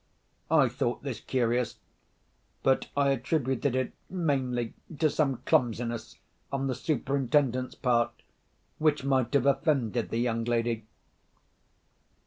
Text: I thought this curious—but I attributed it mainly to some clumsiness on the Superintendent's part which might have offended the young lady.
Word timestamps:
I 0.49 0.67
thought 0.67 1.03
this 1.03 1.19
curious—but 1.19 2.87
I 2.97 3.09
attributed 3.11 3.75
it 3.75 3.93
mainly 4.09 4.73
to 4.97 5.11
some 5.11 5.43
clumsiness 5.45 6.17
on 6.51 6.65
the 6.65 6.73
Superintendent's 6.73 7.75
part 7.75 8.23
which 8.79 9.03
might 9.03 9.31
have 9.35 9.45
offended 9.45 10.09
the 10.09 10.17
young 10.17 10.43
lady. 10.45 10.87